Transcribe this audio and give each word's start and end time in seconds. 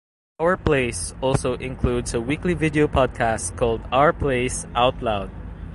Our 0.39 0.57
Place 0.57 1.13
also 1.21 1.53
includes 1.53 2.15
a 2.15 2.21
weekly 2.21 2.55
video 2.55 2.87
podcast 2.87 3.55
called 3.55 3.81
Our 3.91 4.11
Place 4.13 4.65
Out 4.73 4.99
Loud. 5.03 5.29